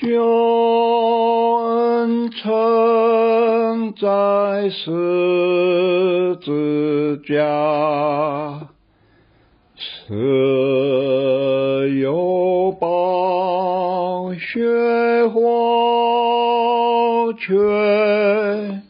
[0.00, 0.08] 救
[1.62, 8.68] 恩承在十字架，
[9.76, 18.82] 此有宝血活泉，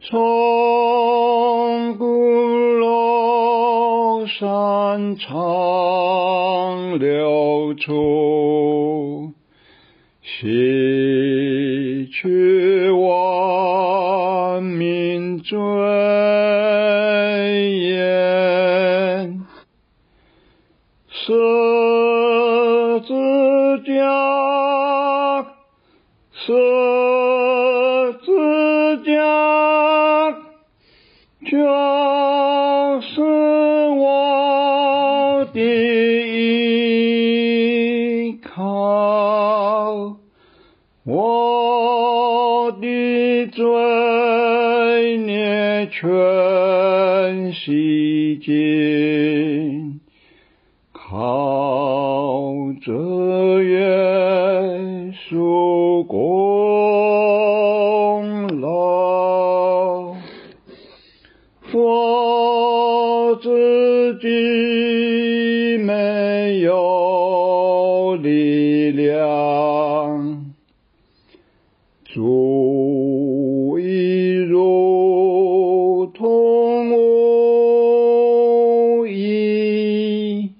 [0.00, 8.85] 从骨肉山肠流出。
[10.28, 15.56] 洗去万民罪
[17.78, 19.30] 孽，
[21.08, 21.32] 十
[23.02, 23.14] 字
[23.86, 25.46] 架，
[26.32, 26.52] 十
[28.24, 28.26] 字
[29.04, 29.12] 架，
[31.44, 31.95] 全
[41.08, 43.64] 我的罪
[45.18, 50.00] 孽全洗净，
[50.92, 56.18] 靠着耶稣功
[58.60, 60.16] 劳，
[61.72, 64.55] 我自己
[72.16, 80.50] 主已如同无益，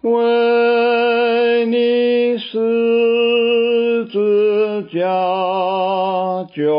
[0.00, 6.74] 为你十字架救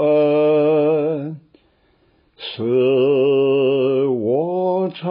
[0.00, 1.36] 恩，
[2.38, 5.04] 使我产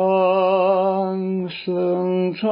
[1.49, 2.49] 生称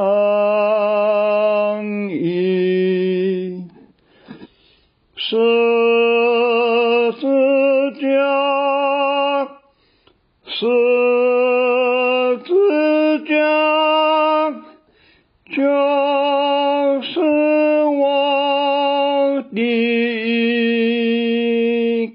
[19.54, 19.60] 依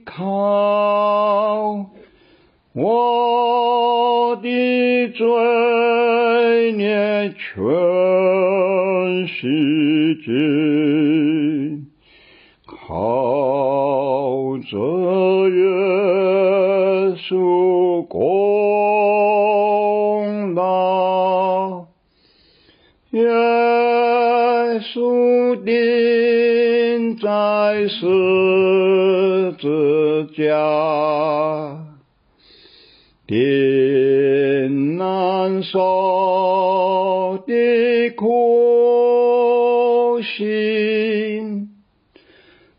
[0.03, 1.85] 靠，
[2.73, 5.25] 我的罪
[6.73, 7.63] 孽全
[9.27, 10.27] 世界。
[12.65, 14.75] 靠着
[15.49, 15.61] 耶
[17.15, 18.05] 稣
[25.65, 28.05] 钉在十
[29.59, 30.53] 字架，
[33.27, 41.69] 钉难受的苦心，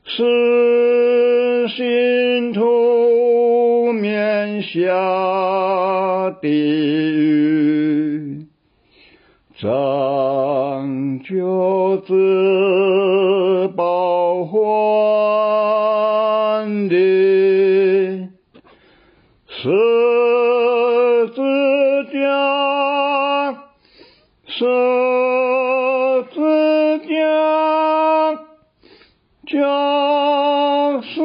[0.05, 8.47] 是信徒面下地狱，
[9.59, 9.69] 拯
[11.31, 14.59] 救自保还
[16.89, 16.97] 的
[19.47, 19.71] 十
[21.29, 21.41] 字
[22.13, 22.19] 架，
[24.45, 24.65] 十
[26.35, 27.09] 字架。
[29.47, 29.57] 就
[31.03, 31.23] 是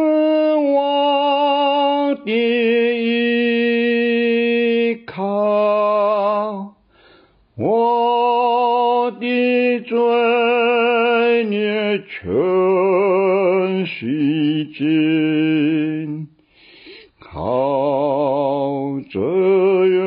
[0.55, 2.31] 我的
[3.01, 3.03] 依
[5.07, 6.75] 靠，
[7.57, 8.04] 我
[9.11, 9.95] 的罪
[11.45, 16.27] 孽全洗净，
[17.19, 19.19] 靠着
[19.87, 19.99] 耶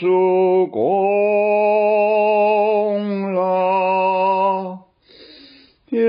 [0.00, 0.80] 稣功
[3.34, 4.78] 劳，
[5.90, 6.00] 耶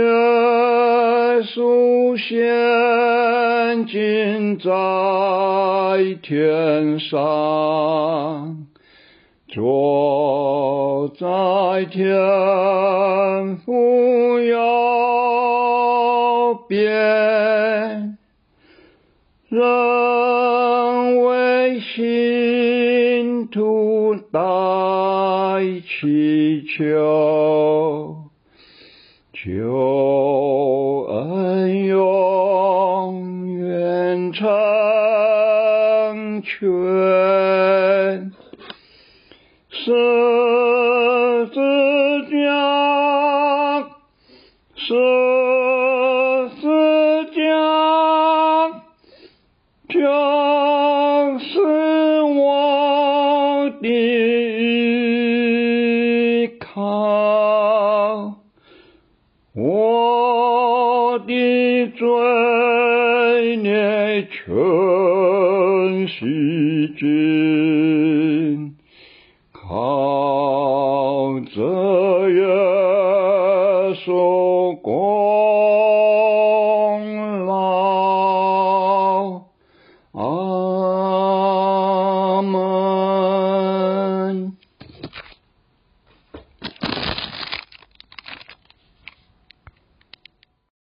[1.43, 4.71] 稣现今在
[6.21, 8.65] 天上，
[9.47, 18.17] 坐在天父右边，
[19.49, 24.39] 仍为信徒代
[25.87, 28.15] 祈求。
[29.31, 36.67] 救恩永远成全，
[39.85, 39.91] 十
[41.53, 41.59] 字
[42.31, 42.33] 架，
[44.73, 44.89] 十
[46.59, 46.65] 字
[47.35, 47.37] 架，
[49.87, 49.93] 就
[51.37, 51.43] 是
[52.23, 53.87] 我的
[54.57, 54.63] 依
[56.57, 58.33] 靠。
[59.53, 62.01] 我的罪
[63.57, 64.55] 孽全